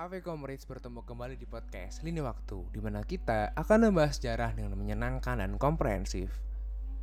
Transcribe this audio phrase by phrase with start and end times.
[0.00, 4.72] Ave Comrades bertemu kembali di podcast Lini Waktu di mana kita akan membahas sejarah dengan
[4.72, 6.40] menyenangkan dan komprehensif.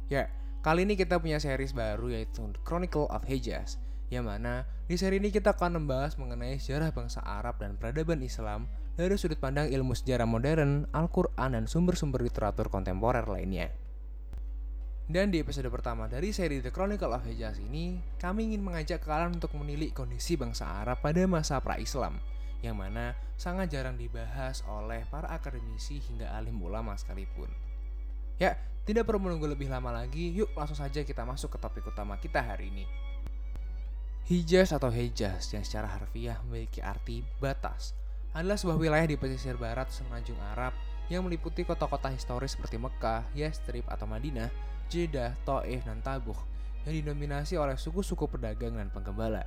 [0.09, 0.33] Ya,
[0.65, 3.77] kali ini kita punya series baru yaitu Chronicle of Hejaz
[4.09, 8.65] yang mana di seri ini kita akan membahas mengenai sejarah bangsa Arab dan peradaban Islam
[8.97, 13.69] dari sudut pandang ilmu sejarah modern, Al-Quran, dan sumber-sumber literatur kontemporer lainnya.
[15.05, 19.37] Dan di episode pertama dari seri The Chronicle of Hejaz ini, kami ingin mengajak kalian
[19.37, 25.29] untuk menilik kondisi bangsa Arab pada masa pra-Islam yang mana sangat jarang dibahas oleh para
[25.29, 27.49] akademisi hingga alim ulama sekalipun.
[28.37, 28.57] Ya,
[28.87, 32.39] tidak perlu menunggu lebih lama lagi, yuk langsung saja kita masuk ke topik utama kita
[32.39, 32.85] hari ini.
[34.27, 37.95] Hijaz atau Hejaz yang secara harfiah memiliki arti batas
[38.35, 40.75] adalah sebuah wilayah di pesisir barat semenanjung Arab
[41.07, 44.51] yang meliputi kota-kota historis seperti Mekah, Yastrib atau Madinah,
[44.91, 46.35] Jeddah, Taif, dan Tabuh
[46.87, 49.43] yang didominasi oleh suku-suku pedagang dan penggembala.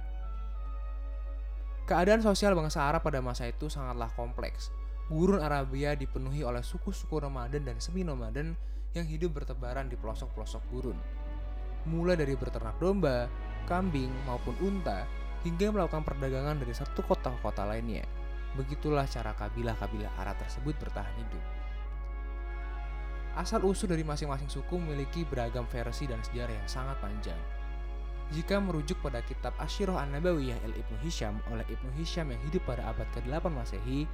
[1.91, 4.71] Keadaan sosial bangsa Arab pada masa itu sangatlah kompleks.
[5.10, 8.55] Gurun Arabia dipenuhi oleh suku-suku nomaden dan semi-nomaden
[8.95, 10.95] yang hidup bertebaran di pelosok-pelosok gurun.
[11.91, 13.27] Mulai dari berternak domba,
[13.66, 15.02] kambing, maupun unta,
[15.43, 18.07] hingga melakukan perdagangan dari satu kota ke kota lainnya.
[18.55, 21.43] Begitulah cara kabilah-kabilah Arab tersebut bertahan hidup.
[23.35, 27.59] Asal-usul dari masing-masing suku memiliki beragam versi dan sejarah yang sangat panjang.
[28.30, 32.87] Jika merujuk pada kitab Ashiroh An-Nabawiyah El Ibnu Hisham oleh Ibnu Hisham yang hidup pada
[32.87, 34.06] abad ke-8 Masehi,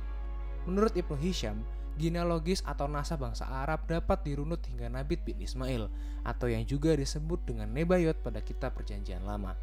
[0.64, 1.60] menurut Ibnu Hisham,
[2.00, 5.88] genealogis atau nasab bangsa Arab dapat dirunut hingga Nabi bin Ismail
[6.24, 9.56] atau yang juga disebut dengan Nebayot pada kitab Perjanjian Lama.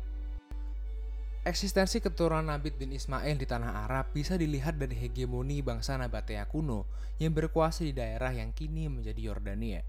[1.43, 6.87] Eksistensi keturunan Nabi bin Ismail di tanah Arab bisa dilihat dari hegemoni bangsa Nabatea kuno
[7.19, 9.83] yang berkuasa di daerah yang kini menjadi Yordania.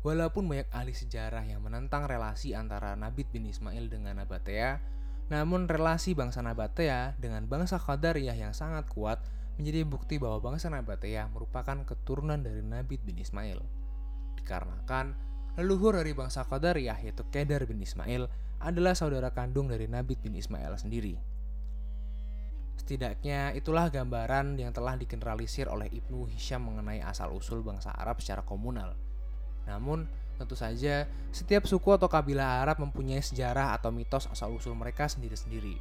[0.00, 4.80] Walaupun banyak ahli sejarah yang menentang relasi antara Nabit bin Ismail dengan Nabatea,
[5.28, 9.20] namun relasi bangsa Nabatea dengan bangsa Qadariyah yang sangat kuat
[9.60, 13.60] menjadi bukti bahwa bangsa Nabatea merupakan keturunan dari Nabit bin Ismail.
[14.40, 15.12] Dikarenakan
[15.60, 18.24] leluhur dari bangsa Qadariyah yaitu Kedar bin Ismail
[18.64, 21.20] adalah saudara kandung dari Nabit bin Ismail sendiri.
[22.80, 28.96] Setidaknya itulah gambaran yang telah digeneralisir oleh Ibnu Hisham mengenai asal-usul bangsa Arab secara komunal–
[29.70, 35.78] namun, tentu saja setiap suku atau kabilah Arab mempunyai sejarah atau mitos asal-usul mereka sendiri-sendiri.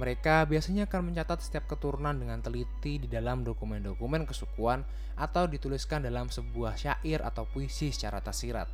[0.00, 4.80] Mereka biasanya akan mencatat setiap keturunan dengan teliti di dalam dokumen-dokumen kesukuan
[5.12, 8.64] atau dituliskan dalam sebuah syair atau puisi secara tersirat.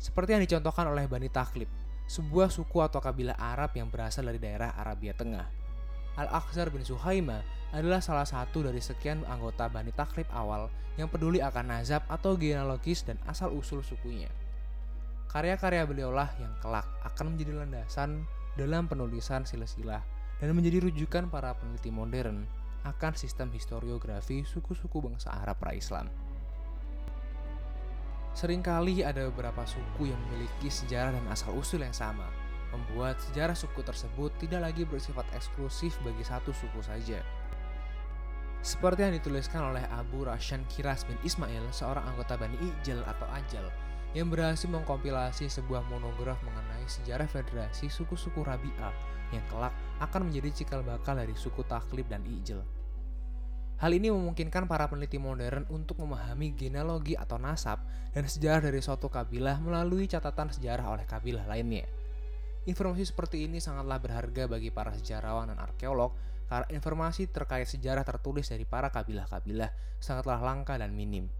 [0.00, 1.68] Seperti yang dicontohkan oleh Bani Taklib,
[2.08, 5.57] sebuah suku atau kabilah Arab yang berasal dari daerah Arabia Tengah.
[6.18, 10.66] Al-Akhzar bin Suhaima adalah salah satu dari sekian anggota Bani Takrib awal
[10.98, 14.26] yang peduli akan nazab atau genealogis dan asal-usul sukunya.
[15.30, 18.26] Karya-karya beliaulah yang kelak akan menjadi landasan
[18.58, 20.02] dalam penulisan silsilah
[20.42, 22.48] dan menjadi rujukan para peneliti modern
[22.82, 26.10] akan sistem historiografi suku-suku bangsa Arab pra-Islam.
[28.34, 32.26] Seringkali ada beberapa suku yang memiliki sejarah dan asal-usul yang sama,
[32.70, 37.20] membuat sejarah suku tersebut tidak lagi bersifat eksklusif bagi satu suku saja.
[38.58, 43.70] Seperti yang dituliskan oleh Abu Rashan Kiras bin Ismail, seorang anggota Bani Ijal atau Ajal,
[44.16, 48.92] yang berhasil mengkompilasi sebuah monograf mengenai sejarah federasi suku-suku Rabi'ah
[49.30, 52.64] yang kelak akan menjadi cikal bakal dari suku Taklib dan Ijal.
[53.78, 57.78] Hal ini memungkinkan para peneliti modern untuk memahami genealogi atau nasab
[58.10, 61.86] dan sejarah dari suatu kabilah melalui catatan sejarah oleh kabilah lainnya.
[62.68, 66.12] Informasi seperti ini sangatlah berharga bagi para sejarawan dan arkeolog
[66.52, 71.32] karena informasi terkait sejarah tertulis dari para kabilah-kabilah sangatlah langka dan minim.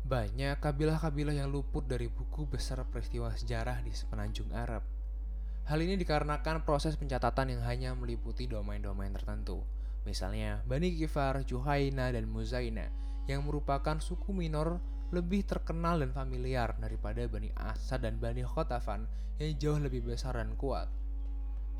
[0.00, 4.80] Banyak kabilah-kabilah yang luput dari buku besar peristiwa sejarah di semenanjung Arab.
[5.68, 9.60] Hal ini dikarenakan proses pencatatan yang hanya meliputi domain-domain tertentu,
[10.08, 12.88] misalnya Bani Gifar, Juhaina, dan Muzaina,
[13.28, 19.06] yang merupakan suku minor lebih terkenal dan familiar daripada Bani Asad dan Bani Khotafan
[19.42, 20.86] yang jauh lebih besar dan kuat.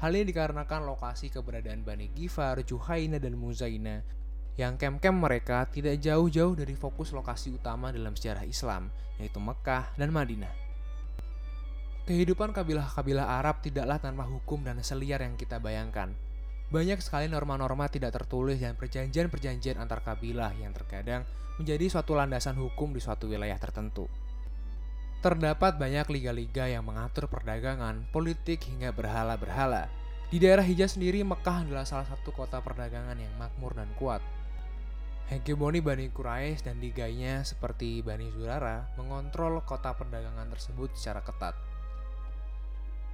[0.03, 4.01] Hal ini dikarenakan lokasi keberadaan Bani Gifar, Juhaina, dan Muzaina
[4.59, 10.11] yang kem-kem mereka tidak jauh-jauh dari fokus lokasi utama dalam sejarah Islam, yaitu Mekah dan
[10.11, 10.53] Madinah.
[12.09, 16.11] Kehidupan kabilah-kabilah Arab tidaklah tanpa hukum dan seliar yang kita bayangkan.
[16.71, 21.27] Banyak sekali norma-norma tidak tertulis dan perjanjian-perjanjian antar kabilah yang terkadang
[21.59, 24.07] menjadi suatu landasan hukum di suatu wilayah tertentu.
[25.19, 29.91] Terdapat banyak liga-liga yang mengatur perdagangan, politik hingga berhala-berhala.
[30.31, 34.23] Di daerah Hijaz sendiri, Mekah adalah salah satu kota perdagangan yang makmur dan kuat.
[35.27, 41.59] Hegemoni Bani Quraisy dan liganya seperti Bani Zurara mengontrol kota perdagangan tersebut secara ketat.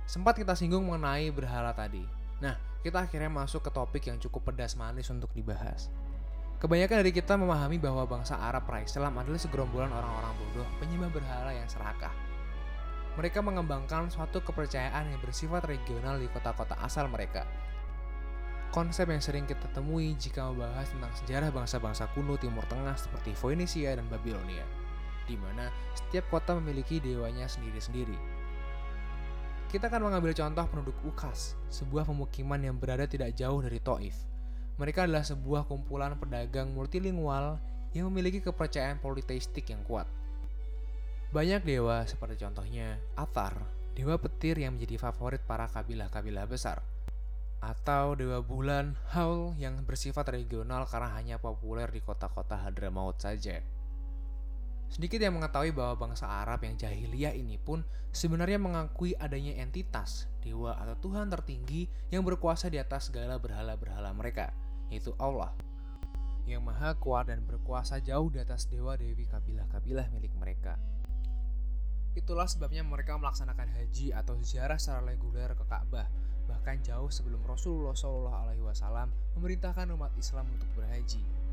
[0.04, 2.25] Sempat kita singgung mengenai berhala tadi.
[2.44, 2.54] Nah,
[2.84, 5.88] kita akhirnya masuk ke topik yang cukup pedas manis untuk dibahas.
[6.56, 11.68] Kebanyakan dari kita memahami bahwa bangsa Arab pra-Islam adalah segerombolan orang-orang bodoh penyembah berhala yang
[11.68, 12.12] serakah.
[13.16, 17.48] Mereka mengembangkan suatu kepercayaan yang bersifat regional di kota-kota asal mereka.
[18.72, 23.96] Konsep yang sering kita temui jika membahas tentang sejarah bangsa-bangsa kuno Timur Tengah seperti Phoenicia
[23.96, 24.64] dan Babilonia,
[25.24, 28.35] di mana setiap kota memiliki dewanya sendiri-sendiri.
[29.76, 34.16] Kita akan mengambil contoh penduduk Ukas, sebuah pemukiman yang berada tidak jauh dari Taif.
[34.80, 37.60] Mereka adalah sebuah kumpulan pedagang multilingual
[37.92, 40.08] yang memiliki kepercayaan politeistik yang kuat.
[41.28, 43.60] Banyak dewa seperti contohnya Atar,
[43.92, 46.80] dewa petir yang menjadi favorit para kabilah-kabilah besar.
[47.60, 53.60] Atau dewa bulan Haul yang bersifat regional karena hanya populer di kota-kota Hadramaut saja.
[54.86, 57.82] Sedikit yang mengetahui bahwa bangsa Arab yang jahiliyah ini pun
[58.14, 64.54] sebenarnya mengakui adanya entitas, dewa atau Tuhan tertinggi yang berkuasa di atas segala berhala-berhala mereka,
[64.88, 65.50] yaitu Allah.
[66.46, 70.78] Yang maha kuat dan berkuasa jauh di atas dewa-dewi kabilah-kabilah milik mereka.
[72.16, 76.08] Itulah sebabnya mereka melaksanakan haji atau ziarah secara reguler ke Ka'bah,
[76.48, 81.45] bahkan jauh sebelum Rasulullah SAW memerintahkan umat Islam untuk berhaji.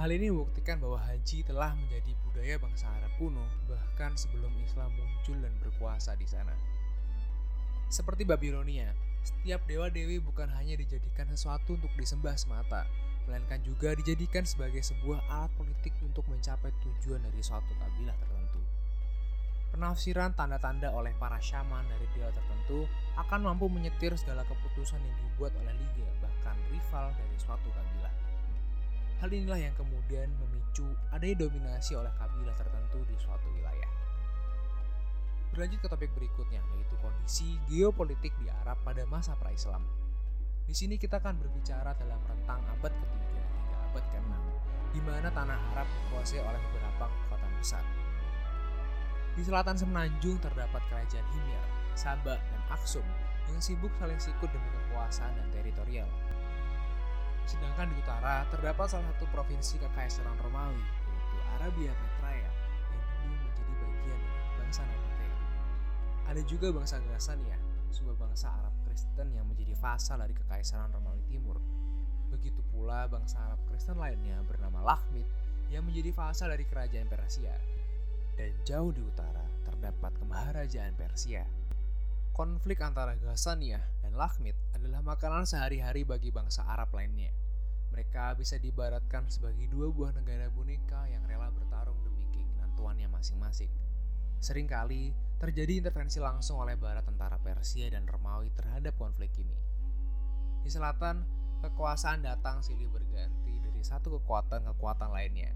[0.00, 5.36] Hal ini membuktikan bahwa haji telah menjadi budaya bangsa Arab kuno bahkan sebelum Islam muncul
[5.36, 6.56] dan berkuasa di sana.
[7.92, 8.88] Seperti Babilonia,
[9.20, 12.88] setiap dewa-dewi bukan hanya dijadikan sesuatu untuk disembah semata,
[13.28, 18.64] melainkan juga dijadikan sebagai sebuah alat politik untuk mencapai tujuan dari suatu kabilah tertentu.
[19.76, 22.88] Penafsiran tanda-tanda oleh para syaman dari dewa tertentu
[23.20, 28.31] akan mampu menyetir segala keputusan yang dibuat oleh liga bahkan rival dari suatu kabilah.
[29.22, 30.82] Hal inilah yang kemudian memicu
[31.14, 33.86] adanya dominasi oleh kabilah tertentu di suatu wilayah.
[35.54, 39.86] Berlanjut ke topik berikutnya, yaitu kondisi geopolitik di Arab pada masa pra-Islam.
[40.66, 44.34] Di sini kita akan berbicara dalam rentang abad ketiga hingga abad ke-6,
[44.90, 47.84] di mana tanah Arab dikuasai oleh beberapa kekuatan besar.
[49.38, 53.06] Di selatan semenanjung terdapat kerajaan Himyar, Sabah, dan Aksum
[53.46, 56.10] yang sibuk saling sikut demi kekuasaan dan teritorial.
[57.46, 62.52] Sedangkan di utara terdapat salah satu provinsi kekaisaran Romawi, yaitu Arabia Petraea,
[62.92, 64.20] yang dulu menjadi bagian
[64.56, 65.36] bangsa Nabatea.
[66.30, 67.58] Ada juga bangsa Gassania,
[67.92, 71.60] sebuah bangsa Arab Kristen yang menjadi vasal dari kekaisaran Romawi Timur.
[72.32, 75.28] Begitu pula bangsa Arab Kristen lainnya bernama Lakhmid
[75.68, 77.52] yang menjadi vasal dari kerajaan Persia.
[78.32, 81.44] Dan jauh di utara terdapat kemaharajaan Persia.
[82.32, 87.28] Konflik antara Gassania dan Lakhmid adalah makanan sehari-hari bagi bangsa Arab lainnya.
[87.92, 93.68] Mereka bisa dibaratkan sebagai dua buah negara boneka yang rela bertarung demi keinginan tuannya masing-masing.
[94.40, 99.58] Seringkali terjadi intervensi langsung oleh Barat tentara Persia dan Romawi terhadap konflik ini.
[100.64, 101.28] Di selatan,
[101.60, 105.52] kekuasaan datang silih berganti dari satu kekuatan ke kekuatan lainnya.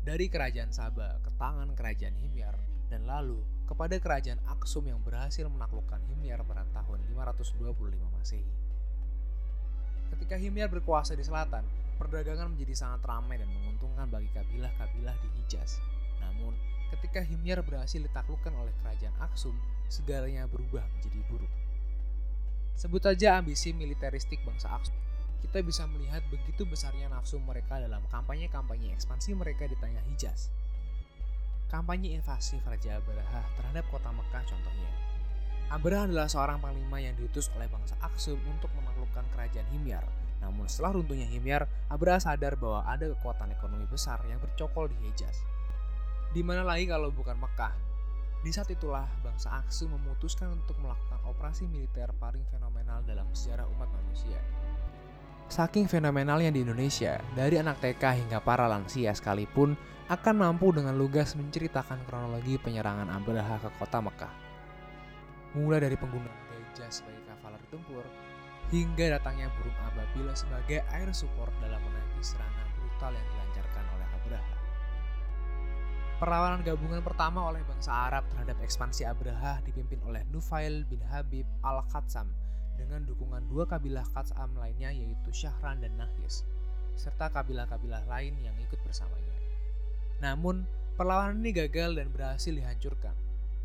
[0.00, 2.56] Dari kerajaan Sabah ke tangan kerajaan Himyar
[2.88, 7.72] dan lalu kepada kerajaan Aksum yang berhasil menaklukkan Himyar pada tahun 525
[8.12, 8.52] Masehi.
[10.14, 11.64] Ketika Himyar berkuasa di selatan,
[11.96, 15.80] perdagangan menjadi sangat ramai dan menguntungkan bagi kabilah-kabilah di Hijaz.
[16.20, 16.52] Namun,
[16.92, 19.56] ketika Himyar berhasil ditaklukkan oleh kerajaan Aksum,
[19.88, 21.52] segalanya berubah menjadi buruk.
[22.74, 24.96] Sebut saja ambisi militeristik bangsa Aksum.
[25.44, 30.50] Kita bisa melihat begitu besarnya nafsu mereka dalam kampanye-kampanye ekspansi mereka di tanah Hijaz.
[31.74, 34.90] Kampanye invasif Raja Abraha terhadap kota Mekah contohnya.
[35.74, 40.06] Abraha adalah seorang panglima yang diutus oleh bangsa Aksum untuk menaklukkan kerajaan Himyar.
[40.38, 45.42] Namun setelah runtuhnya Himyar, Abraha sadar bahwa ada kekuatan ekonomi besar yang bercokol di Hejaz.
[46.30, 47.74] Di mana lagi kalau bukan Mekah?
[48.46, 53.90] Di saat itulah bangsa Aksum memutuskan untuk melakukan operasi militer paling fenomenal dalam sejarah umat
[53.90, 54.38] manusia.
[55.44, 59.76] Saking fenomenalnya di Indonesia, dari anak TK hingga para lansia sekalipun
[60.08, 64.34] akan mampu dengan lugas menceritakan kronologi penyerangan Abraha ke kota Mekah.
[65.54, 68.04] Mulai dari penggunaan gajah sebagai kavaleri tempur,
[68.72, 74.56] hingga datangnya burung ababila sebagai air support dalam menangani serangan brutal yang dilancarkan oleh Abraha.
[76.24, 82.43] Perlawanan gabungan pertama oleh bangsa Arab terhadap ekspansi Abraha dipimpin oleh Nufail bin Habib al-Qatsam
[82.74, 86.46] dengan dukungan dua kabilah Qatsam lainnya yaitu Syahran dan Nahis,
[86.94, 89.36] serta kabilah-kabilah lain yang ikut bersamanya.
[90.22, 90.62] Namun,
[90.94, 93.16] perlawanan ini gagal dan berhasil dihancurkan.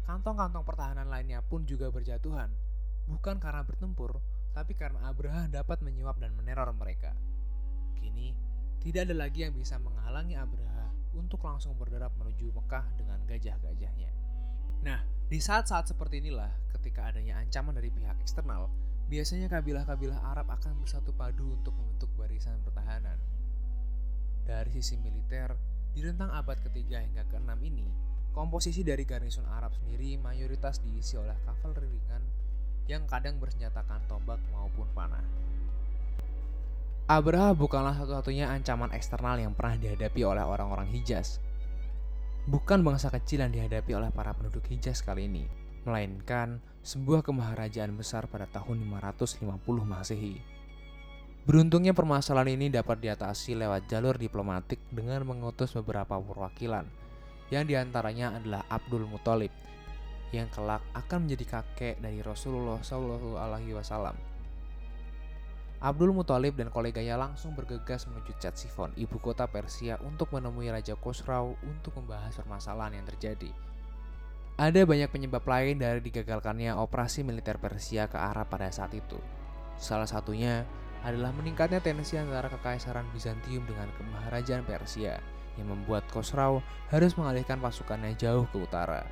[0.09, 2.49] Kantong-kantong pertahanan lainnya pun juga berjatuhan,
[3.05, 4.17] bukan karena bertempur,
[4.57, 7.13] tapi karena Abraha dapat menyuap dan meneror mereka.
[7.93, 8.33] Kini,
[8.81, 14.11] tidak ada lagi yang bisa menghalangi Abraha untuk langsung berderap menuju Mekah dengan gajah-gajahnya.
[14.81, 18.71] Nah, di saat-saat seperti inilah, ketika adanya ancaman dari pihak eksternal,
[19.09, 23.17] biasanya kabilah-kabilah Arab akan bersatu padu untuk membentuk barisan pertahanan.
[24.45, 25.57] Dari sisi militer,
[25.97, 27.89] di rentang abad ketiga hingga ke-6 ini,
[28.37, 32.23] komposisi dari garnison Arab sendiri mayoritas diisi oleh kavaleri ringan
[32.85, 35.25] yang kadang bersenjatakan tombak maupun panah.
[37.09, 41.41] Abraha bukanlah satu-satunya ancaman eksternal yang pernah dihadapi oleh orang-orang Hijaz.
[42.45, 45.49] Bukan bangsa kecil yang dihadapi oleh para penduduk Hijaz kali ini,
[45.83, 49.45] melainkan sebuah kemaharajaan besar pada tahun 550
[49.85, 50.39] Masehi.
[51.45, 56.85] Beruntungnya permasalahan ini dapat diatasi lewat jalur diplomatik dengan mengutus beberapa perwakilan,
[57.49, 59.49] yang di antaranya adalah Abdul Muthalib,
[60.29, 64.13] yang kelak akan menjadi kakek dari Rasulullah SAW.
[65.79, 71.55] Abdul Muthalib dan koleganya langsung bergegas menuju Ctesiphon, ibu kota Persia untuk menemui Raja Khosrau
[71.63, 73.68] untuk membahas permasalahan yang terjadi.
[74.59, 79.15] Ada banyak penyebab lain dari digagalkannya operasi militer Persia ke Arab pada saat itu.
[79.79, 80.67] Salah satunya
[81.07, 85.23] adalah meningkatnya tensi antara kekaisaran Bizantium dengan kemaharajaan Persia
[85.55, 86.59] yang membuat Khosrau
[86.91, 89.07] harus mengalihkan pasukannya jauh ke utara.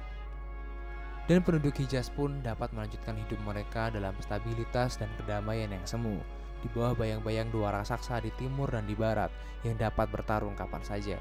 [1.32, 6.20] Dan penduduk Hijaz pun dapat melanjutkan hidup mereka dalam stabilitas dan kedamaian yang semu
[6.60, 9.32] di bawah bayang-bayang dua raksasa di timur dan di barat
[9.63, 11.16] yang dapat bertarung kapan saja.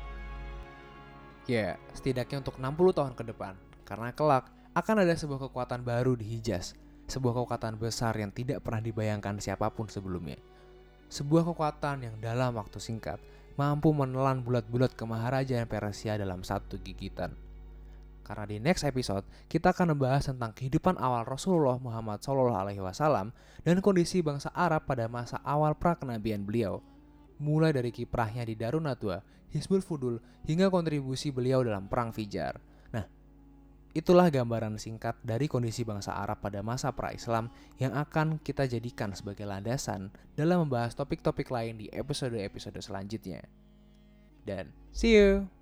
[1.47, 3.55] Ya, setidaknya untuk 60 tahun ke depan,
[3.87, 6.75] karena kelak akan ada sebuah kekuatan baru di Hijaz,
[7.07, 10.37] sebuah kekuatan besar yang tidak pernah dibayangkan siapa pun sebelumnya.
[11.07, 13.23] Sebuah kekuatan yang dalam waktu singkat
[13.57, 17.33] mampu menelan bulat-bulat kemaharajaan Persia dalam satu gigitan.
[18.27, 23.31] Karena di next episode kita akan membahas tentang kehidupan awal Rasulullah Muhammad SAW
[23.63, 26.83] dan kondisi bangsa Arab pada masa awal prakenabian beliau.
[27.39, 29.23] Mulai dari kiprahnya di Darun Nadwa,
[29.55, 32.59] Hizbul Fudul, hingga kontribusi beliau dalam Perang Fijar.
[33.97, 37.49] Itulah gambaran singkat dari kondisi bangsa Arab pada masa pra-Islam
[37.81, 43.41] yang akan kita jadikan sebagai landasan dalam membahas topik-topik lain di episode-episode selanjutnya.
[44.45, 45.56] Dan see you!